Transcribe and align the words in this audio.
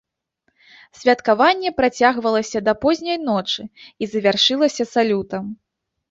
Святкаванне 0.99 1.69
працягвалася 1.81 2.61
да 2.69 2.73
позняй 2.85 3.19
ночы 3.27 3.65
і 4.05 4.09
завяршылася 4.15 4.83
салютам. 4.95 5.43